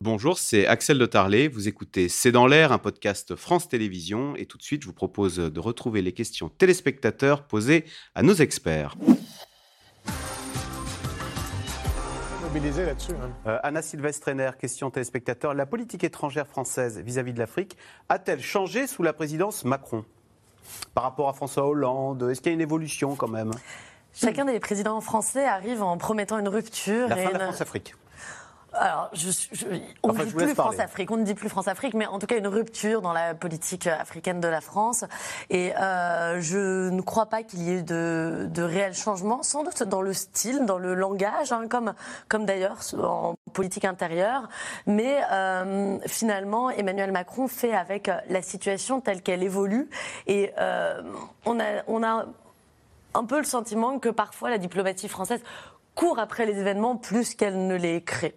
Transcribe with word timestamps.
Bonjour, 0.00 0.38
c'est 0.38 0.66
Axel 0.66 0.98
de 0.98 1.06
Tarlet. 1.06 1.48
Vous 1.48 1.66
écoutez 1.68 2.08
C'est 2.08 2.30
dans 2.32 2.46
l'air, 2.46 2.70
un 2.72 2.78
podcast 2.78 3.34
France 3.34 3.68
Télévisions. 3.68 4.36
Et 4.36 4.46
tout 4.46 4.56
de 4.56 4.62
suite, 4.62 4.82
je 4.82 4.86
vous 4.86 4.92
propose 4.94 5.36
de 5.36 5.60
retrouver 5.60 6.02
les 6.02 6.12
questions 6.12 6.48
téléspectateurs 6.48 7.42
posées 7.42 7.84
à 8.14 8.22
nos 8.22 8.34
experts. 8.34 8.94
Mobilisé 12.42 12.86
là-dessus. 12.86 13.12
hein. 13.12 13.30
Euh, 13.46 13.58
Anna 13.62 13.82
Sylvestrener, 13.82 14.50
question 14.58 14.90
téléspectateur. 14.90 15.52
La 15.52 15.66
politique 15.66 16.04
étrangère 16.04 16.46
française 16.46 17.00
vis-à-vis 17.04 17.32
de 17.32 17.38
l'Afrique 17.40 17.76
a-t-elle 18.08 18.40
changé 18.42 18.86
sous 18.86 19.02
la 19.02 19.12
présidence 19.12 19.64
Macron? 19.64 20.04
Par 20.94 21.02
rapport 21.04 21.28
à 21.28 21.32
François 21.32 21.66
Hollande 21.66 22.22
Est-ce 22.30 22.40
qu'il 22.40 22.50
y 22.50 22.52
a 22.52 22.54
une 22.54 22.60
évolution 22.60 23.16
quand 23.16 23.28
même? 23.28 23.50
Chacun 24.14 24.44
des 24.44 24.60
présidents 24.60 25.00
français 25.00 25.44
arrive 25.44 25.82
en 25.82 25.96
promettant 25.98 26.38
une 26.38 26.48
rupture. 26.48 27.08
La 27.08 27.18
et 27.20 27.24
fin 27.24 27.28
de 27.32 27.34
la 27.34 27.44
une- 27.44 27.50
France-Afrique. 27.50 27.94
Alors, 28.80 29.10
je, 29.12 29.30
je- 29.52 29.66
on 30.02 30.10
Enfin, 30.10 30.20
ne 30.20 30.28
dit 30.28 30.34
plus. 30.34 30.54
France-Afrique, 30.54 31.10
on 31.10 31.16
ne 31.16 31.24
dit 31.24 31.34
plus 31.34 31.48
France-Afrique, 31.48 31.94
mais 31.94 32.06
en 32.06 32.18
tout 32.18 32.26
cas 32.26 32.36
une 32.36 32.46
rupture 32.46 33.02
dans 33.02 33.12
la 33.12 33.34
politique 33.34 33.86
africaine 33.86 34.40
de 34.40 34.48
la 34.48 34.60
France. 34.60 35.04
Et 35.50 35.74
euh, 35.76 36.40
je 36.40 36.88
ne 36.88 37.00
crois 37.00 37.26
pas 37.26 37.42
qu'il 37.42 37.62
y 37.62 37.72
ait 37.72 37.82
de, 37.82 38.46
de 38.50 38.62
réels 38.62 38.94
changements, 38.94 39.42
sans 39.42 39.64
doute 39.64 39.82
dans 39.82 40.00
le 40.02 40.12
style, 40.12 40.64
dans 40.64 40.78
le 40.78 40.94
langage, 40.94 41.52
hein, 41.52 41.66
comme, 41.68 41.92
comme 42.28 42.46
d'ailleurs 42.46 42.78
en 43.02 43.34
politique 43.52 43.84
intérieure. 43.84 44.48
Mais 44.86 45.20
euh, 45.32 45.98
finalement, 46.06 46.70
Emmanuel 46.70 47.10
Macron 47.12 47.48
fait 47.48 47.74
avec 47.74 48.10
la 48.28 48.42
situation 48.42 49.00
telle 49.00 49.22
qu'elle 49.22 49.42
évolue. 49.42 49.88
Et 50.26 50.52
euh, 50.58 51.02
on, 51.46 51.58
a, 51.58 51.82
on 51.88 52.02
a 52.02 52.26
un 53.14 53.24
peu 53.24 53.38
le 53.38 53.44
sentiment 53.44 53.98
que 53.98 54.08
parfois 54.08 54.50
la 54.50 54.58
diplomatie 54.58 55.08
française 55.08 55.40
court 55.94 56.18
après 56.20 56.46
les 56.46 56.58
événements 56.58 56.96
plus 56.96 57.34
qu'elle 57.34 57.66
ne 57.66 57.74
les 57.74 58.02
crée. 58.04 58.36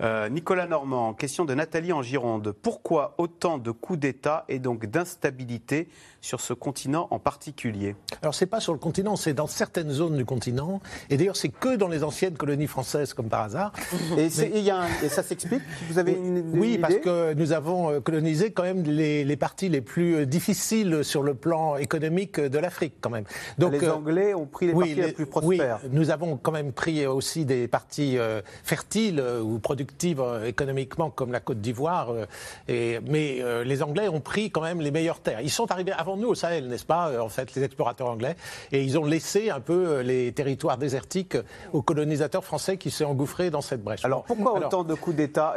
Euh, 0.00 0.28
Nicolas 0.28 0.66
Normand, 0.66 1.14
question 1.14 1.44
de 1.44 1.54
Nathalie 1.54 1.92
en 1.92 2.02
Gironde. 2.02 2.52
Pourquoi 2.52 3.14
autant 3.18 3.58
de 3.58 3.70
coups 3.70 3.98
d'État 4.00 4.44
et 4.48 4.58
donc 4.58 4.86
d'instabilité 4.86 5.88
sur 6.20 6.40
ce 6.40 6.52
continent 6.52 7.06
en 7.12 7.20
particulier? 7.20 7.94
Alors, 8.20 8.34
c'est 8.34 8.46
pas 8.46 8.58
sur 8.58 8.72
le 8.72 8.80
continent, 8.80 9.14
c'est 9.14 9.34
dans 9.34 9.46
certaines 9.46 9.90
zones 9.90 10.16
du 10.16 10.24
continent. 10.24 10.80
Et 11.10 11.16
d'ailleurs, 11.16 11.36
c'est 11.36 11.48
que 11.48 11.76
dans 11.76 11.86
les 11.86 12.02
anciennes 12.02 12.36
colonies 12.36 12.66
françaises, 12.66 13.14
comme 13.14 13.28
par 13.28 13.42
hasard. 13.42 13.72
et, 14.18 14.30
c'est- 14.30 14.48
et 14.48 14.58
il 14.58 14.64
y 14.64 14.70
a 14.70 14.78
un- 14.82 14.88
et 15.04 15.08
ça 15.08 15.22
s'explique? 15.22 15.62
Vous 15.88 15.98
avez 15.98 16.12
une, 16.12 16.38
une 16.38 16.58
Oui, 16.58 16.70
idée? 16.72 16.78
parce 16.78 16.96
que 16.96 17.34
nous 17.34 17.52
avons 17.52 17.90
euh, 17.92 18.00
colonisé 18.00 18.50
quand 18.50 18.64
même 18.64 18.82
les, 18.82 19.22
les 19.24 19.36
parties 19.36 19.68
les 19.68 19.80
plus 19.80 20.16
euh, 20.16 20.26
difficiles 20.26 21.04
sur 21.04 21.22
le 21.22 21.34
plan 21.34 21.76
économique 21.76 22.40
de 22.40 22.58
l'Afrique, 22.58 22.94
quand 23.00 23.10
même. 23.10 23.24
les 23.58 23.84
euh, 23.84 23.94
Anglais 23.94 24.34
ont 24.34 24.46
pris 24.46 24.66
les 24.66 24.72
oui, 24.72 24.80
parties 24.86 24.94
les, 24.96 25.06
les- 25.06 25.12
plus 25.12 25.24
oui, 25.24 25.30
prospères. 25.58 25.80
nous 25.92 26.10
avons 26.10 26.36
quand 26.36 26.52
même 26.52 26.72
pris 26.72 27.06
aussi 27.06 27.44
des 27.44 27.68
parties 27.68 28.16
fertiles 28.64 29.22
ou 29.42 29.58
productives 29.60 29.83
euh, 30.20 30.44
économiquement, 30.46 31.10
comme 31.10 31.32
la 31.32 31.40
Côte 31.40 31.60
d'Ivoire. 31.60 32.10
euh, 32.10 32.26
et- 32.68 33.00
mais 33.06 33.38
euh, 33.40 33.64
les 33.64 33.82
Anglais 33.82 34.08
ont 34.08 34.20
pris 34.20 34.50
quand 34.50 34.60
même 34.62 34.80
les 34.80 34.90
meilleures 34.90 35.20
terres. 35.20 35.40
Ils 35.42 35.50
sont 35.50 35.70
arrivés 35.70 35.92
avant 35.92 36.16
nous 36.16 36.28
au 36.28 36.34
Sahel, 36.34 36.68
n'est-ce 36.68 36.84
pas, 36.86 37.20
en 37.22 37.28
fait, 37.28 37.54
les 37.54 37.62
explorateurs 37.62 38.08
anglais, 38.08 38.36
et 38.72 38.82
ils 38.82 38.98
ont 38.98 39.04
laissé 39.04 39.50
un 39.50 39.60
peu 39.60 40.00
les 40.00 40.32
territoires 40.32 40.78
désertiques 40.78 41.36
aux 41.72 41.82
colonisateurs 41.82 42.44
français 42.44 42.76
qui 42.76 42.90
s'est 42.90 43.04
engouffré 43.04 43.50
dans 43.50 43.60
cette 43.60 43.82
brèche. 43.82 44.04
Alors 44.04 44.24
pourquoi 44.24 44.56
Alors, 44.56 44.68
autant 44.68 44.84
de 44.84 44.94
coups 44.94 45.16
d'État 45.16 45.54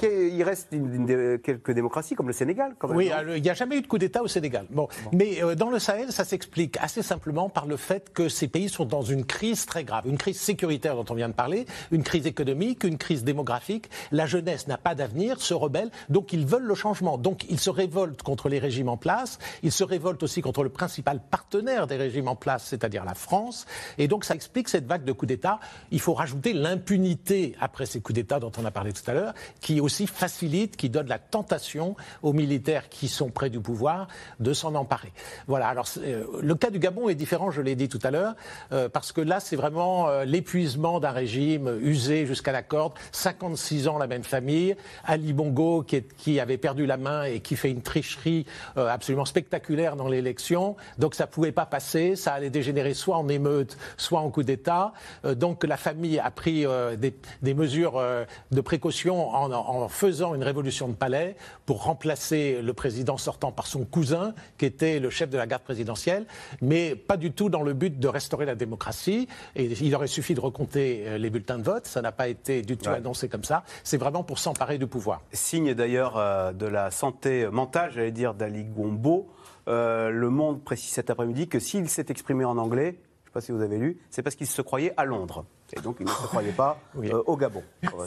il 0.00 0.42
reste 0.42 0.68
une- 0.72 0.92
une 0.94 1.06
des- 1.06 1.40
quelques 1.42 1.72
démocraties 1.72 2.14
comme 2.14 2.26
le 2.28 2.32
Sénégal, 2.32 2.74
quand 2.78 2.88
même. 2.88 2.96
Oui, 2.96 3.10
il 3.36 3.42
n'y 3.42 3.50
a 3.50 3.54
jamais 3.54 3.76
eu 3.76 3.82
de 3.82 3.86
coup 3.86 3.98
d'État 3.98 4.22
au 4.22 4.28
Sénégal. 4.28 4.66
Bon, 4.70 4.88
mais 5.12 5.42
euh, 5.42 5.54
dans 5.54 5.70
le 5.70 5.78
Sahel, 5.78 6.12
ça 6.12 6.24
s'explique 6.24 6.76
assez 6.80 7.02
simplement 7.02 7.48
par 7.48 7.66
le 7.66 7.76
fait 7.76 8.12
que 8.12 8.28
ces 8.28 8.48
pays 8.48 8.68
sont 8.68 8.84
dans 8.84 9.02
une 9.02 9.24
crise 9.24 9.66
très 9.66 9.84
grave, 9.84 10.04
une 10.06 10.18
crise 10.18 10.38
sécuritaire 10.40 10.94
dont 10.96 11.04
on 11.10 11.14
vient 11.14 11.28
de 11.28 11.34
parler, 11.34 11.66
une 11.90 12.02
crise 12.02 12.26
économique, 12.26 12.84
une 12.84 12.98
crise 12.98 13.24
démographique. 13.24 13.46
La 14.12 14.26
jeunesse 14.26 14.66
n'a 14.68 14.78
pas 14.78 14.94
d'avenir, 14.94 15.40
se 15.40 15.54
rebelle, 15.54 15.90
donc 16.08 16.32
ils 16.32 16.46
veulent 16.46 16.62
le 16.62 16.74
changement. 16.74 17.18
Donc 17.18 17.44
ils 17.48 17.60
se 17.60 17.70
révoltent 17.70 18.22
contre 18.22 18.48
les 18.48 18.58
régimes 18.58 18.88
en 18.88 18.96
place, 18.96 19.38
ils 19.62 19.72
se 19.72 19.84
révoltent 19.84 20.22
aussi 20.22 20.40
contre 20.40 20.62
le 20.62 20.68
principal 20.68 21.20
partenaire 21.30 21.86
des 21.86 21.96
régimes 21.96 22.28
en 22.28 22.36
place, 22.36 22.64
c'est-à-dire 22.64 23.04
la 23.04 23.14
France. 23.14 23.66
Et 23.98 24.08
donc 24.08 24.24
ça 24.24 24.34
explique 24.34 24.68
cette 24.68 24.86
vague 24.86 25.04
de 25.04 25.12
coups 25.12 25.28
d'État. 25.28 25.60
Il 25.90 26.00
faut 26.00 26.14
rajouter 26.14 26.52
l'impunité 26.52 27.54
après 27.60 27.86
ces 27.86 28.00
coups 28.00 28.14
d'État 28.14 28.40
dont 28.40 28.52
on 28.58 28.64
a 28.64 28.70
parlé 28.70 28.92
tout 28.92 29.08
à 29.10 29.14
l'heure, 29.14 29.34
qui 29.60 29.80
aussi 29.80 30.06
facilite, 30.06 30.76
qui 30.76 30.90
donne 30.90 31.08
la 31.08 31.18
tentation 31.18 31.96
aux 32.22 32.32
militaires 32.32 32.88
qui 32.88 33.08
sont 33.08 33.30
près 33.30 33.50
du 33.50 33.60
pouvoir 33.60 34.08
de 34.40 34.52
s'en 34.52 34.74
emparer. 34.74 35.12
Voilà. 35.46 35.68
Alors 35.68 35.88
euh, 35.98 36.24
le 36.40 36.54
cas 36.54 36.70
du 36.70 36.78
Gabon 36.78 37.08
est 37.08 37.14
différent, 37.14 37.50
je 37.50 37.60
l'ai 37.60 37.74
dit 37.74 37.88
tout 37.88 38.00
à 38.02 38.10
l'heure, 38.10 38.34
euh, 38.72 38.88
parce 38.88 39.12
que 39.12 39.20
là 39.20 39.40
c'est 39.40 39.56
vraiment 39.56 40.08
euh, 40.08 40.24
l'épuisement 40.24 41.00
d'un 41.00 41.10
régime 41.10 41.78
usé 41.82 42.26
jusqu'à 42.26 42.52
la 42.52 42.62
corde. 42.62 42.92
56 43.56 43.88
ans 43.88 43.98
la 43.98 44.06
même 44.06 44.22
famille, 44.24 44.76
Ali 45.04 45.32
Bongo 45.32 45.82
qui, 45.82 45.96
est- 45.96 46.14
qui 46.16 46.38
avait 46.40 46.58
perdu 46.58 46.86
la 46.86 46.96
main 46.96 47.24
et 47.24 47.40
qui 47.40 47.56
fait 47.56 47.70
une 47.70 47.82
tricherie 47.82 48.46
euh, 48.76 48.88
absolument 48.88 49.24
spectaculaire 49.24 49.96
dans 49.96 50.08
l'élection. 50.08 50.76
Donc 50.98 51.14
ça 51.14 51.26
pouvait 51.26 51.52
pas 51.52 51.66
passer, 51.66 52.16
ça 52.16 52.32
allait 52.34 52.50
dégénérer 52.50 52.94
soit 52.94 53.16
en 53.16 53.28
émeute, 53.28 53.76
soit 53.96 54.20
en 54.20 54.30
coup 54.30 54.42
d'État. 54.42 54.92
Euh, 55.24 55.34
donc 55.34 55.64
la 55.64 55.76
famille 55.76 56.18
a 56.18 56.30
pris 56.30 56.66
euh, 56.66 56.96
des, 56.96 57.14
des 57.42 57.54
mesures 57.54 58.02
de 58.50 58.60
précaution 58.60 59.28
en, 59.34 59.50
en 59.52 59.88
faisant 59.88 60.34
une 60.34 60.42
révolution 60.42 60.88
de 60.88 60.94
palais 60.94 61.36
pour 61.64 61.84
remplacer 61.84 62.60
le 62.62 62.72
président 62.72 63.16
sortant 63.16 63.52
par 63.52 63.66
son 63.66 63.84
cousin, 63.84 64.34
qui 64.58 64.66
était 64.66 64.98
le 65.00 65.10
chef 65.10 65.30
de 65.30 65.36
la 65.38 65.46
garde 65.46 65.62
présidentielle, 65.62 66.26
mais 66.60 66.94
pas 66.94 67.16
du 67.16 67.32
tout 67.32 67.48
dans 67.48 67.62
le 67.62 67.72
but 67.72 67.98
de 67.98 68.08
restaurer 68.08 68.44
la 68.46 68.54
démocratie. 68.54 69.28
Et 69.54 69.64
il 69.80 69.94
aurait 69.94 70.06
suffi 70.06 70.34
de 70.34 70.40
recompter 70.40 71.18
les 71.18 71.30
bulletins 71.30 71.58
de 71.58 71.62
vote, 71.62 71.86
ça 71.86 72.02
n'a 72.02 72.12
pas 72.12 72.28
été 72.28 72.62
du 72.62 72.76
tout 72.76 72.86
Ouais. 72.90 72.96
annoncé 72.96 73.28
comme 73.28 73.42
ça. 73.44 73.45
C'est 73.84 73.96
vraiment 73.96 74.22
pour 74.22 74.38
s'emparer 74.38 74.78
du 74.78 74.86
pouvoir. 74.86 75.22
Signe 75.32 75.74
d'ailleurs 75.74 76.16
euh, 76.16 76.52
de 76.52 76.66
la 76.66 76.90
santé 76.90 77.48
mentale, 77.48 77.90
j'allais 77.94 78.12
dire, 78.12 78.34
d'Ali 78.34 78.64
Gombo. 78.64 79.28
Euh, 79.68 80.10
le 80.10 80.30
Monde 80.30 80.62
précise 80.62 80.90
cet 80.90 81.10
après-midi 81.10 81.48
que 81.48 81.58
s'il 81.58 81.88
s'est 81.88 82.06
exprimé 82.08 82.44
en 82.44 82.56
anglais, 82.56 82.92
je 82.92 83.20
ne 83.20 83.24
sais 83.26 83.32
pas 83.32 83.40
si 83.40 83.52
vous 83.52 83.62
avez 83.62 83.78
lu, 83.78 83.98
c'est 84.10 84.22
parce 84.22 84.36
qu'il 84.36 84.46
se 84.46 84.62
croyait 84.62 84.94
à 84.96 85.04
Londres. 85.04 85.44
Et 85.76 85.80
donc 85.80 85.96
il 86.00 86.06
ne 86.06 86.10
se 86.10 86.26
croyait 86.26 86.52
pas 86.52 86.78
Oui. 86.94 87.10
euh, 87.12 87.22
au 87.26 87.36
Gabon. 87.36 87.62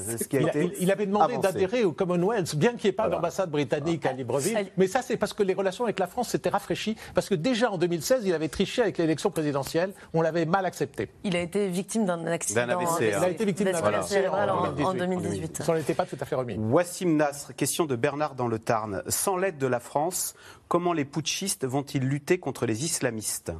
C'est 0.05 0.17
ce 0.17 0.27
qui 0.27 0.37
a 0.37 0.41
Il, 0.41 0.47
été 0.47 0.91
avait 0.91 1.05
demandé 1.05 1.37
d'adhérer 1.37 1.83
au 1.83 1.91
Commonwealth, 1.91 2.55
bien 2.55 2.71
qu'il 2.75 2.85
n'y 2.85 2.89
ait 2.89 2.93
pas 2.93 3.03
Voilà. 3.03 3.17
d'ambassade 3.17 3.49
britannique 3.51 4.05
à 4.05 4.13
Libreville. 4.13 4.55
Elle- 4.57 4.71
Mais 4.77 4.87
ça, 4.87 5.01
c'est 5.01 5.17
parce 5.17 5.33
que 5.33 5.43
les 5.43 5.53
relations 5.53 5.83
avec 5.83 5.99
la 5.99 6.07
France 6.07 6.29
s'étaient 6.29 6.49
rafraîchies. 6.49 6.95
Parce 7.13 7.27
que 7.27 7.35
déjà 7.35 7.71
en 7.71 7.77
2016, 7.77 8.23
il 8.25 8.33
avait 8.33 8.47
triché 8.47 8.81
avec 8.81 8.97
l'élection 8.97 9.29
présidentielle. 9.31 9.93
On 10.13 10.21
l'avait 10.21 10.45
mal 10.45 10.65
accepté. 10.65 11.09
Il 11.23 11.35
a 11.35 11.41
été 11.41 11.67
victime 11.67 12.05
d'un 12.05 12.25
accident. 12.27 12.65
D'un 12.65 12.77
AVC, 12.77 12.87
hein. 13.13 13.17
Il 13.19 13.23
a 13.25 13.29
été 13.29 13.45
victime 13.45 13.65
d'un 13.65 13.71
vasculaire 13.73 13.99
AVC 13.99 14.09
cérébral 14.09 14.49
en, 14.49 14.57
en 14.65 14.93
2018. 14.93 14.99
2018. 14.99 15.63
Ça 15.63 15.73
n'en 15.73 15.79
était 15.79 15.93
pas 15.93 16.05
tout 16.05 16.17
à 16.19 16.25
fait 16.25 16.35
remis. 16.35 16.55
Wassim 16.57 17.15
Nasr, 17.17 17.53
question 17.55 17.85
de 17.85 17.95
Bernard 17.95 18.35
dans 18.35 18.47
le 18.47 18.59
Tarn. 18.59 19.03
Sans 19.07 19.37
l'aide 19.37 19.57
de 19.57 19.67
la 19.67 19.79
France, 19.79 20.33
comment 20.67 20.93
les 20.93 21.05
putschistes 21.05 21.65
vont-ils 21.65 22.03
lutter 22.03 22.37
contre 22.39 22.65
les 22.65 22.85
islamistes? 22.85 23.51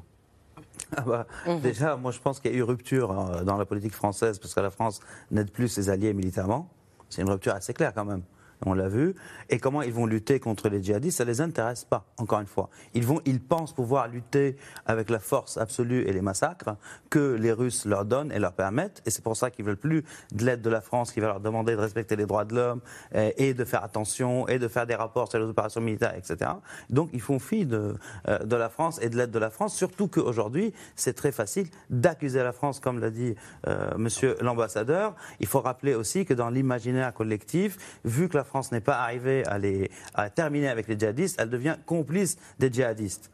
Ah 0.98 1.02
bah, 1.02 1.28
Déjà, 1.62 1.96
moi 1.96 2.12
je 2.12 2.20
pense 2.20 2.40
qu'il 2.40 2.52
y 2.52 2.56
a 2.56 2.58
eu 2.58 2.64
rupture 2.64 3.12
hein, 3.12 3.44
dans 3.44 3.58
la 3.58 3.66
politique 3.66 3.94
française 3.94 4.40
parce 4.40 4.54
que 4.54 4.60
la 4.60 4.72
France 4.72 5.00
n'aide 5.32 5.52
plus 5.52 5.68
ses 5.68 5.90
alliés 5.90 6.14
militairement. 6.14 6.70
C'est 7.10 7.22
une 7.22 7.30
rupture 7.30 7.54
assez 7.54 7.74
claire 7.74 7.94
quand 7.94 8.06
même. 8.06 8.24
On 8.66 8.74
l'a 8.74 8.90
vu. 8.90 9.16
Et 9.50 9.58
comment 9.58 9.82
ils 9.82 9.94
vont 9.94 10.06
lutter 10.06 10.40
contre 10.40 10.68
les 10.68 10.84
djihadistes, 10.84 11.20
ça 11.20 11.26
ne 11.26 11.30
les 11.30 11.42
intéresse 11.42 11.86
pas, 11.86 12.06
encore 12.18 12.42
une 12.42 12.48
fois. 12.48 12.70
Ils, 12.94 13.06
vont, 13.06 13.22
ils 13.26 13.40
pensent 13.40 13.74
pouvoir 13.74 14.08
lutter 14.08 14.58
avec 14.86 15.10
la 15.10 15.20
force 15.20 15.58
absolue 15.58 16.02
et 16.02 16.12
les 16.12 16.22
massacres 16.22 16.76
que 17.10 17.36
les 17.36 17.54
Russes 17.54 17.86
leur 17.86 18.06
donnent 18.06 18.32
et 18.32 18.40
leur 18.40 18.54
permettent. 18.54 19.02
Et 19.06 19.12
c'est 19.12 19.24
pour 19.24 19.38
ça 19.38 19.50
qu'ils 19.50 19.66
veulent 19.66 19.78
plus 19.78 20.04
de 20.34 20.46
l'aide 20.46 20.62
de 20.62 20.70
la 20.70 20.82
France, 20.82 21.12
qui 21.12 21.20
va 21.20 21.28
leur 21.28 21.40
demander 21.40 21.76
de 21.76 21.82
respecter 21.82 22.16
les 22.16 22.26
droits 22.26 22.46
de 22.46 22.56
l'homme 22.56 22.82
euh, 23.16 23.32
et 23.38 23.54
de 23.54 23.64
faire 23.64 23.84
attention 23.84 24.48
et 24.48 24.60
de 24.60 24.68
faire 24.68 24.86
des 24.86 24.96
rapports 24.96 25.30
sur 25.30 25.40
les 25.40 25.46
opérations 25.46 25.82
militaires, 25.82 26.16
etc. 26.16 26.52
Donc 26.90 27.10
ils 27.14 27.22
font 27.22 27.40
fi 27.40 27.66
de, 27.66 27.96
euh, 28.28 28.40
de 28.40 28.56
la 28.56 28.70
France 28.70 29.00
et 29.02 29.10
de 29.10 29.18
l'aide 29.18 29.32
de 29.32 29.40
la 29.40 29.50
France, 29.50 29.76
surtout 29.76 30.08
qu'aujourd'hui, 30.08 30.74
c'est 30.96 31.14
très 31.14 31.32
facile 31.32 31.68
d'accuser 31.90 32.44
la 32.44 32.52
France, 32.52 32.80
comme 32.80 33.00
l'a 33.00 33.10
dit 33.10 33.36
euh, 33.68 33.92
monsieur 33.98 34.36
l'ambassadeur. 34.42 35.16
Il 35.40 35.48
faut 35.48 35.62
rappeler 35.62 35.96
aussi 35.96 36.26
que 36.26 36.34
dans 36.34 36.50
l'imaginaire 36.50 37.14
collectif, 37.14 37.78
vu 38.04 38.28
que 38.28 38.38
la 38.38 38.44
France 38.50 38.72
n'est 38.72 38.82
pas 38.82 39.00
arrivée 39.00 39.46
à, 39.46 39.58
les, 39.58 39.90
à 40.16 40.30
terminer 40.30 40.68
avec 40.68 40.88
les 40.88 40.98
djihadistes, 41.00 41.40
elle 41.40 41.50
devient 41.50 41.78
complice 41.86 42.38
des 42.58 42.72
djihadistes. 42.72 43.30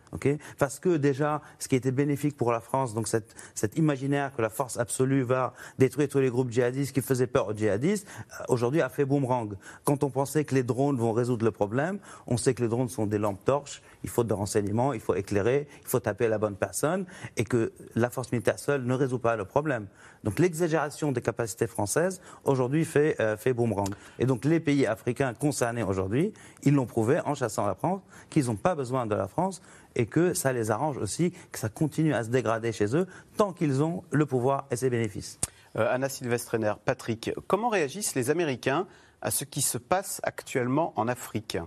Parce 0.57 0.79
que 0.79 0.97
déjà, 0.97 1.41
ce 1.59 1.67
qui 1.67 1.75
était 1.75 1.91
bénéfique 1.91 2.37
pour 2.37 2.51
la 2.51 2.59
France, 2.59 2.93
donc 2.93 3.07
cet 3.07 3.77
imaginaire 3.77 4.35
que 4.35 4.41
la 4.41 4.49
force 4.49 4.77
absolue 4.77 5.23
va 5.23 5.53
détruire 5.79 6.09
tous 6.09 6.19
les 6.19 6.29
groupes 6.29 6.51
djihadistes 6.51 6.93
qui 6.93 7.01
faisaient 7.01 7.27
peur 7.27 7.47
aux 7.47 7.53
djihadistes, 7.53 8.07
euh, 8.07 8.43
aujourd'hui 8.49 8.81
a 8.81 8.89
fait 8.89 9.05
boomerang. 9.05 9.55
Quand 9.83 10.03
on 10.03 10.09
pensait 10.09 10.45
que 10.45 10.55
les 10.55 10.63
drones 10.63 10.97
vont 10.97 11.13
résoudre 11.13 11.45
le 11.45 11.51
problème, 11.51 11.99
on 12.27 12.37
sait 12.37 12.53
que 12.53 12.61
les 12.61 12.69
drones 12.69 12.89
sont 12.89 13.05
des 13.05 13.17
lampes 13.17 13.43
torches, 13.43 13.81
il 14.03 14.09
faut 14.09 14.23
de 14.23 14.33
renseignements, 14.33 14.93
il 14.93 14.99
faut 14.99 15.15
éclairer, 15.15 15.67
il 15.81 15.87
faut 15.87 15.99
taper 15.99 16.27
la 16.27 16.37
bonne 16.37 16.55
personne, 16.55 17.05
et 17.37 17.43
que 17.43 17.73
la 17.95 18.09
force 18.09 18.31
militaire 18.31 18.59
seule 18.59 18.83
ne 18.83 18.93
résout 18.93 19.19
pas 19.19 19.35
le 19.35 19.45
problème. 19.45 19.87
Donc 20.23 20.39
l'exagération 20.39 21.11
des 21.11 21.21
capacités 21.21 21.67
françaises, 21.67 22.21
aujourd'hui, 22.43 22.85
fait, 22.85 23.15
euh, 23.19 23.37
fait 23.37 23.53
boomerang. 23.53 23.93
Et 24.19 24.25
donc 24.25 24.45
les 24.45 24.59
pays 24.59 24.85
africains 24.85 25.33
concernés 25.33 25.83
aujourd'hui, 25.83 26.33
ils 26.63 26.73
l'ont 26.73 26.87
prouvé 26.87 27.19
en 27.25 27.35
chassant 27.35 27.65
la 27.65 27.75
France, 27.75 28.01
qu'ils 28.29 28.45
n'ont 28.47 28.55
pas 28.55 28.75
besoin 28.75 29.05
de 29.05 29.15
la 29.15 29.27
France, 29.27 29.61
et 29.95 30.05
que 30.05 30.33
ça 30.33 30.53
les 30.53 30.71
arrange 30.71 30.97
aussi, 30.97 31.31
que 31.51 31.59
ça 31.59 31.69
continue 31.69 32.13
à 32.13 32.23
se 32.23 32.29
dégrader 32.29 32.71
chez 32.71 32.95
eux, 32.95 33.07
tant 33.37 33.53
qu'ils 33.53 33.83
ont 33.83 34.03
le 34.11 34.25
pouvoir 34.25 34.65
et 34.71 34.75
ses 34.75 34.89
bénéfices. 34.89 35.39
Euh, 35.75 35.93
Anna 35.93 36.09
Sylvestrener, 36.09 36.73
Patrick, 36.83 37.31
comment 37.47 37.69
réagissent 37.69 38.15
les 38.15 38.29
Américains 38.29 38.87
à 39.21 39.31
ce 39.31 39.43
qui 39.43 39.61
se 39.61 39.77
passe 39.77 40.21
actuellement 40.23 40.93
en 40.95 41.07
Afrique? 41.07 41.57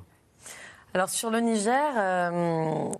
Alors 0.94 1.10
sur 1.10 1.30
le 1.30 1.40
Niger, 1.40 1.94
euh, 1.96 2.90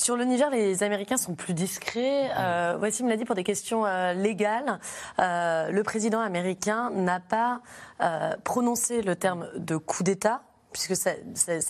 sur 0.00 0.16
le 0.16 0.24
Niger, 0.24 0.48
les 0.50 0.82
Américains 0.82 1.16
sont 1.16 1.34
plus 1.34 1.52
discrets. 1.52 2.30
Euh, 2.38 2.78
Wassim 2.78 3.06
l'a 3.08 3.16
dit 3.16 3.24
pour 3.24 3.34
des 3.34 3.44
questions 3.44 3.84
euh, 3.84 4.14
légales. 4.14 4.78
Euh, 5.18 5.70
le 5.70 5.82
président 5.82 6.20
américain 6.20 6.90
n'a 6.90 7.20
pas 7.20 7.60
euh, 8.00 8.34
prononcé 8.44 9.02
le 9.02 9.16
terme 9.16 9.48
de 9.56 9.76
coup 9.76 10.02
d'État 10.02 10.42
puisque 10.72 10.96
ça, 10.96 11.12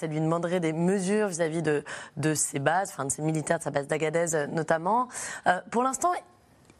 lui 0.06 0.20
demanderait 0.20 0.60
des 0.60 0.72
mesures 0.72 1.28
vis-à-vis 1.28 1.62
de, 1.62 1.84
de 2.16 2.34
ses 2.34 2.58
bases, 2.58 2.90
enfin 2.90 3.04
de 3.04 3.10
ses 3.10 3.22
militaires, 3.22 3.58
de 3.58 3.64
sa 3.64 3.70
base 3.70 3.86
d'Agadez 3.86 4.34
euh, 4.34 4.46
notamment. 4.46 5.08
Euh, 5.46 5.60
pour 5.70 5.82
l'instant, 5.82 6.12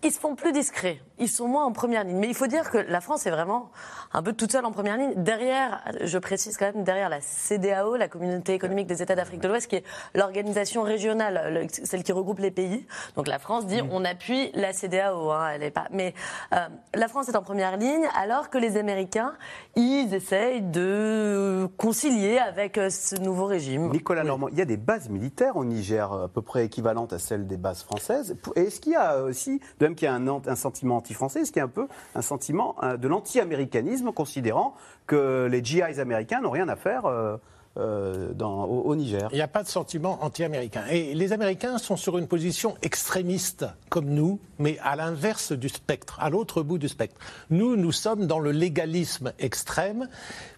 ils 0.02 0.12
se 0.12 0.18
font 0.18 0.34
plus 0.34 0.52
discrets, 0.52 1.00
ils 1.18 1.28
sont 1.28 1.46
moins 1.46 1.64
en 1.64 1.72
première 1.72 2.04
ligne. 2.04 2.16
Mais 2.16 2.28
il 2.28 2.34
faut 2.34 2.46
dire 2.46 2.70
que 2.70 2.78
la 2.78 3.00
France 3.00 3.26
est 3.26 3.30
vraiment 3.30 3.70
un 4.12 4.22
peu 4.22 4.32
toute 4.32 4.50
seule 4.50 4.64
en 4.64 4.72
première 4.72 4.96
ligne. 4.96 5.12
Derrière, 5.16 5.84
je 6.02 6.16
précise 6.18 6.56
quand 6.56 6.72
même, 6.72 6.84
derrière 6.84 7.10
la 7.10 7.20
CDAO, 7.20 7.96
la 7.96 8.08
Communauté 8.08 8.54
économique 8.54 8.86
des 8.86 9.02
États 9.02 9.14
d'Afrique 9.14 9.40
de 9.40 9.48
l'Ouest, 9.48 9.68
qui 9.68 9.76
est 9.76 9.84
l'organisation 10.14 10.82
régionale, 10.82 11.66
celle 11.70 12.02
qui 12.02 12.12
regroupe 12.12 12.38
les 12.38 12.50
pays. 12.50 12.86
Donc 13.16 13.28
la 13.28 13.38
France 13.38 13.66
dit, 13.66 13.82
mmh. 13.82 13.88
on 13.92 14.04
appuie 14.04 14.50
la 14.54 14.72
CDAO. 14.72 15.30
Hein, 15.30 15.50
elle 15.54 15.62
est 15.62 15.70
pas. 15.70 15.86
Mais 15.90 16.14
euh, 16.54 16.66
la 16.94 17.08
France 17.08 17.28
est 17.28 17.36
en 17.36 17.42
première 17.42 17.76
ligne, 17.76 18.06
alors 18.18 18.48
que 18.48 18.56
les 18.56 18.78
Américains, 18.78 19.34
ils 19.76 20.14
essayent 20.14 20.62
de 20.62 21.68
concilier 21.76 22.38
avec 22.38 22.78
euh, 22.78 22.88
ce 22.88 23.16
nouveau 23.16 23.44
régime. 23.44 23.90
Nicolas 23.90 24.22
oui. 24.22 24.28
Normand, 24.28 24.48
il 24.48 24.58
y 24.58 24.62
a 24.62 24.66
des 24.66 24.78
bases 24.78 25.10
militaires 25.10 25.56
au 25.56 25.64
Niger 25.64 26.10
à 26.10 26.28
peu 26.28 26.40
près 26.40 26.64
équivalentes 26.64 27.12
à 27.12 27.18
celles 27.18 27.46
des 27.46 27.58
bases 27.58 27.82
françaises. 27.82 28.36
Est-ce 28.56 28.80
qu'il 28.80 28.92
y 28.92 28.96
a 28.96 29.22
aussi 29.22 29.60
de 29.78 29.89
qu'il 29.94 30.06
y 30.06 30.08
a 30.08 30.14
un, 30.14 30.56
sentiment 30.56 30.96
anti-français, 30.96 31.42
qu'il 31.42 31.56
y 31.56 31.60
a 31.60 31.64
un 31.64 31.68
peu 31.68 31.88
un 32.14 32.22
sentiment 32.22 32.76
de 32.98 33.08
l'anti-américanisme, 33.08 34.12
considérant 34.12 34.74
que 35.06 35.48
les 35.50 35.64
GIs 35.64 36.00
américains 36.00 36.40
n'ont 36.40 36.50
rien 36.50 36.68
à 36.68 36.76
faire 36.76 37.06
euh, 37.06 37.36
euh, 37.78 38.32
au, 38.38 38.96
Niger. 38.96 39.28
Il 39.30 39.36
n'y 39.36 39.42
a 39.42 39.48
pas 39.48 39.62
de 39.62 39.68
sentiment 39.68 40.18
anti-américain. 40.22 40.84
Et 40.90 41.14
les 41.14 41.32
Américains 41.32 41.78
sont 41.78 41.96
sur 41.96 42.18
une 42.18 42.26
position 42.26 42.76
extrémiste, 42.82 43.64
comme 43.88 44.06
nous, 44.06 44.40
mais 44.58 44.78
à 44.82 44.96
l'inverse 44.96 45.52
du 45.52 45.68
spectre, 45.68 46.18
à 46.20 46.30
l'autre 46.30 46.62
bout 46.62 46.78
du 46.78 46.88
spectre. 46.88 47.16
Nous, 47.48 47.76
nous 47.76 47.92
sommes 47.92 48.26
dans 48.26 48.40
le 48.40 48.50
légalisme 48.50 49.32
extrême, 49.38 50.08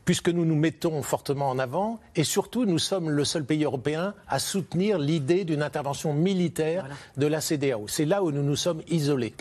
puisque 0.04 0.28
nous 0.28 0.44
nous 0.44 0.56
mettons 0.56 1.02
fortement 1.02 1.48
en 1.48 1.58
avant, 1.58 2.00
et 2.16 2.24
surtout, 2.24 2.64
nous 2.64 2.78
sommes 2.78 3.10
le 3.10 3.24
seul 3.24 3.44
pays 3.44 3.64
européen 3.64 4.14
à 4.28 4.38
soutenir 4.38 4.98
l'idée 4.98 5.44
d'une 5.44 5.62
intervention 5.62 6.12
militaire 6.12 6.82
voilà. 6.82 6.96
de 7.16 7.26
la 7.26 7.40
CDAO. 7.40 7.86
C'est 7.88 8.04
là 8.04 8.22
où 8.22 8.30
nous 8.32 8.42
nous 8.42 8.56
sommes 8.56 8.82
isolés. 8.88 9.34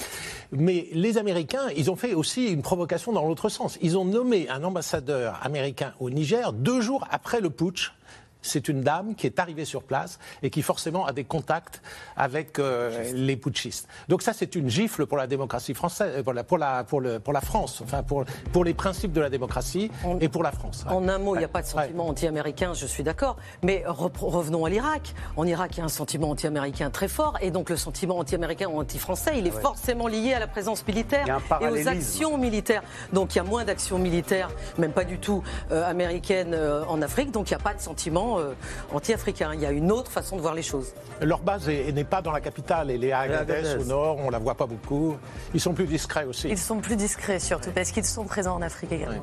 Mais 0.52 0.88
les 0.94 1.18
Américains, 1.18 1.68
ils 1.76 1.90
ont 1.90 1.96
fait 1.96 2.14
aussi 2.14 2.48
une 2.48 2.62
provocation 2.62 3.12
dans 3.12 3.26
l'autre 3.28 3.50
sens. 3.50 3.78
Ils 3.82 3.98
ont 3.98 4.06
nommé 4.06 4.50
un 4.50 4.64
ambassadeur 4.64 5.40
américain 5.44 5.94
au 6.00 6.10
Niger 6.10 6.54
deux 6.54 6.82
jours 6.82 7.08
après 7.10 7.42
le 7.42 7.50
putsch 7.50 7.94
c'est 8.42 8.68
une 8.68 8.82
dame 8.82 9.16
qui 9.16 9.28
est 9.28 9.40
arrivée 9.40 9.66
sur 9.66 9.84
place 9.84 10.20
et 10.42 10.50
qui 10.50 10.62
forcément 10.62 11.06
a 11.06 11.14
des 11.14 11.24
contacts 11.24 11.82
avec 12.16 12.60
euh, 12.60 13.12
les 13.14 13.36
putschistes. 13.36 13.88
Donc 14.08 14.22
ça, 14.22 14.34
c'est 14.34 14.56
une 14.56 14.70
gifle 14.70 15.06
pour 15.06 15.18
la 15.18 15.28
démocratie 15.28 15.74
française, 15.74 16.24
pour 16.24 16.34
la, 16.34 16.44
pour 16.44 16.58
la, 16.58 16.84
pour 16.84 17.02
le, 17.02 17.20
pour 17.20 17.34
la 17.34 17.42
France, 17.42 17.82
enfin 17.84 18.04
pour, 18.04 18.26
pour 18.52 18.64
les 18.64 18.74
principes 18.74 19.14
de 19.14 19.22
la 19.22 19.30
démocratie 19.30 19.92
et 20.20 20.30
pour 20.30 20.44
la 20.44 20.52
France. 20.52 20.86
En 20.88 21.08
un 21.08 21.18
mot, 21.18 21.36
il 21.36 21.40
n'y 21.40 21.46
a 21.46 21.50
pas 21.50 21.62
de 21.62 21.68
sentiment 21.68 22.06
ouais. 22.06 22.12
anti-américain, 22.12 22.74
je 22.74 22.86
suis 22.86 23.04
d'accord. 23.04 23.38
Mais 23.64 23.84
revenons 23.86 24.66
à 24.66 24.70
l'Irak. 24.70 25.14
En 25.38 25.46
Irak, 25.46 25.72
il 25.74 25.80
y 25.80 25.82
a 25.82 25.86
un 25.86 25.90
sentiment 25.90 26.30
anti-américain 26.30 26.90
très 26.90 27.08
fort 27.08 27.38
et 27.42 27.52
donc 27.52 27.70
le 27.70 27.78
sentiment 27.78 28.18
anti-américain 28.18 28.68
ou 28.68 28.80
anti-français, 28.80 29.34
il 29.38 29.48
est 29.48 29.56
ouais. 29.56 29.62
forcément 29.62 30.08
lié 30.08 30.34
à 30.34 30.40
la 30.40 30.48
présence 30.48 30.86
militaire 30.88 31.40
et 31.62 31.68
aux 31.68 31.88
actions 31.88 32.38
militaires. 32.38 32.84
Donc 33.14 33.36
il 33.36 33.38
y 33.38 33.42
a 33.42 33.44
moins 33.44 33.66
d'actions 33.66 34.00
militaires, 34.00 34.50
même 34.78 34.92
pas 34.94 35.04
du 35.04 35.20
tout 35.20 35.44
euh, 35.72 35.90
américaines 35.90 36.54
euh, 36.54 36.84
en 36.88 37.02
Afrique. 37.02 37.32
Donc 37.32 37.50
il 37.50 37.54
n'y 37.54 37.62
a 37.62 37.64
pas 37.64 37.74
de 37.74 37.82
sentiment 37.82 38.31
euh, 38.40 38.54
anti-africain. 38.94 39.52
Il 39.54 39.62
y 39.62 39.66
a 39.66 39.72
une 39.72 39.92
autre 39.92 40.12
façon 40.12 40.36
de 40.36 40.42
voir 40.42 40.54
les 40.54 40.62
choses. 40.62 40.94
Leur 41.22 41.40
base 41.40 41.68
n'est 41.68 42.04
pas 42.04 42.22
dans 42.22 42.32
la 42.32 42.42
capitale, 42.42 42.90
elle 42.92 43.04
est 43.04 43.12
à 43.12 43.20
Agadez, 43.20 43.76
au 43.80 43.86
nord, 43.86 44.18
on 44.20 44.30
la 44.30 44.40
voit 44.40 44.56
pas 44.56 44.66
beaucoup. 44.66 45.18
Ils 45.54 45.62
sont 45.62 45.74
plus 45.74 45.86
discrets 45.86 46.26
aussi. 46.26 46.50
Ils 46.50 46.58
sont 46.58 46.80
plus 46.80 46.96
discrets 46.96 47.40
surtout 47.40 47.68
Ouais. 47.68 47.74
parce 47.76 47.92
qu'ils 47.92 48.06
sont 48.06 48.26
présents 48.26 48.56
en 48.56 48.62
Afrique 48.62 48.92
également. 48.92 49.22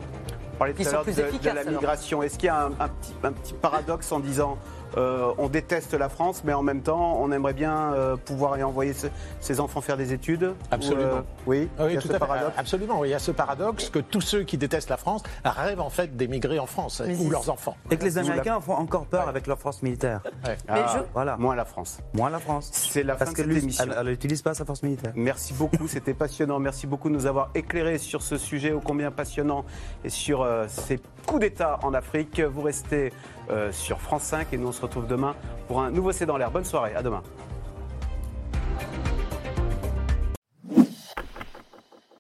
On 0.55 0.59
parlait 0.59 0.73
tout 0.75 0.83
Ils 0.83 0.87
à 0.89 0.91
sont 0.91 0.97
l'heure 0.97 1.05
plus 1.05 1.39
de, 1.41 1.51
la 1.51 1.65
migration. 1.65 2.23
Est-ce 2.23 2.39
qu'il 2.39 2.47
y 2.47 2.51
a 2.51 2.65
un, 2.67 2.71
un 2.81 2.89
petit, 2.89 3.15
un 3.23 3.33
petit 3.33 3.53
paradoxe 3.55 4.11
en 4.13 4.21
disant 4.21 4.59
euh, 4.97 5.33
on 5.39 5.49
déteste 5.49 5.95
la 5.95 6.09
France, 6.09 6.43
mais 6.45 6.53
en 6.53 6.63
même 6.63 6.83
temps, 6.83 7.19
on 7.21 7.31
aimerait 7.33 7.53
bien 7.53 7.93
euh, 7.93 8.17
pouvoir 8.17 8.57
y 8.59 8.63
envoyer 8.63 8.93
ce- 8.95 9.07
ses 9.41 9.61
enfants 9.61 9.81
faire 9.81 9.97
des 9.97 10.13
études 10.13 10.55
Absolument. 10.71 11.03
Ou, 11.03 11.07
euh, 11.17 11.23
oui, 11.47 11.69
Oui, 11.79 11.87
il 11.89 11.95
y 11.95 11.97
a 11.97 12.01
tout 12.01 12.09
ce 12.09 12.13
à 12.13 12.19
fait. 12.19 12.19
paradoxe. 12.27 12.55
Absolument. 12.59 13.05
Il 13.05 13.11
y 13.11 13.15
a 13.15 13.19
ce 13.19 13.31
paradoxe 13.31 13.91
que 13.91 13.99
tous 13.99 14.21
ceux 14.21 14.43
qui 14.45 14.57
détestent 14.59 14.91
la 14.91 14.97
France 14.97 15.23
rêvent 15.45 15.81
en 15.81 15.91
fait 15.91 16.17
d'émigrer 16.17 16.59
en 16.59 16.67
France 16.67 17.03
Mais 17.07 17.17
ou 17.17 17.31
leurs 17.31 17.51
enfants. 17.51 17.77
Et 17.91 17.97
que 17.97 18.05
les 18.05 18.11
D'où 18.13 18.17
la- 18.17 18.23
Américains 18.23 18.61
font 18.61 18.75
encore 18.75 19.07
peur 19.07 19.25
Ouais. 19.25 19.29
avec 19.29 19.47
leur 19.47 19.59
force 19.59 19.83
militaire. 19.83 20.21
Ouais. 20.47 20.57
Ah, 20.69 20.87
je- 20.95 21.03
Voilà. 21.15 21.37
Moins 21.37 21.55
la 21.55 21.65
France. 21.65 21.99
Moins 22.15 22.31
la 22.31 22.39
France. 22.39 22.71
C'est 22.73 23.03
la 23.03 23.15
Parce 23.15 23.31
fin 23.31 23.33
de 23.33 23.37
cette 23.71 23.89
elle 23.99 24.07
n'utilise 24.07 24.43
pas 24.43 24.55
sa 24.55 24.65
force 24.65 24.83
militaire. 24.83 25.13
Merci 25.15 25.53
beaucoup, 25.55 25.87
c'était 25.89 26.15
passionnant. 26.15 26.59
Merci 26.59 26.87
beaucoup 26.87 27.09
de 27.09 27.15
nous 27.15 27.27
avoir 27.27 27.51
éclairés 27.55 27.99
sur 27.99 28.23
ce 28.23 28.37
sujet 28.39 28.73
ô 28.73 28.81
combien 28.81 29.11
passionnant 29.11 29.65
et 30.05 30.09
sur 30.11 30.43
euh, 30.43 30.65
ces 30.69 31.01
coups 31.27 31.41
d'État 31.41 31.79
en 31.83 31.95
Afrique. 31.95 32.41
Vous 32.41 32.63
restez 32.63 33.13
euh, 33.51 33.73
sur 33.73 34.01
France 34.01 34.25
5 34.25 34.53
et 34.53 34.59
nous 34.59 34.69
on 34.69 34.73
se 34.73 34.83
retrouve 34.83 35.07
demain 35.07 35.35
pour 35.67 35.81
un 35.81 35.91
nouveau 35.91 36.13
C'est 36.13 36.27
dans 36.27 36.37
l'air. 36.37 36.51
Bonne 36.51 36.65
soirée, 36.65 36.95
à 36.95 37.03
demain. 37.03 37.23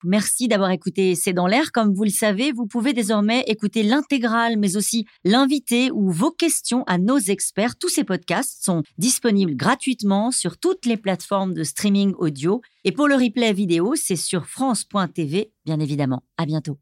Merci 0.04 0.48
d'avoir 0.48 0.70
écouté 0.70 1.14
C'est 1.14 1.32
dans 1.32 1.46
l'air. 1.46 1.72
Comme 1.72 1.92
vous 1.92 2.04
le 2.04 2.10
savez, 2.10 2.52
vous 2.52 2.66
pouvez 2.66 2.92
désormais 2.92 3.44
écouter 3.46 3.82
l'intégrale, 3.82 4.56
mais 4.56 4.76
aussi 4.76 5.06
l'invité 5.24 5.90
ou 5.90 6.10
vos 6.10 6.30
questions 6.30 6.84
à 6.86 6.98
nos 6.98 7.18
experts. 7.18 7.76
Tous 7.76 7.88
ces 7.88 8.04
podcasts 8.04 8.64
sont 8.64 8.82
disponibles 8.96 9.56
gratuitement 9.56 10.30
sur 10.30 10.56
toutes 10.56 10.86
les 10.86 10.96
plateformes 10.96 11.52
de 11.52 11.64
streaming 11.64 12.14
audio. 12.18 12.62
Et 12.84 12.92
pour 12.92 13.08
le 13.08 13.16
replay 13.16 13.52
vidéo, 13.52 13.94
c'est 13.96 14.16
sur 14.16 14.46
France.tv, 14.46 15.52
bien 15.66 15.80
évidemment. 15.80 16.22
À 16.36 16.46
bientôt. 16.46 16.78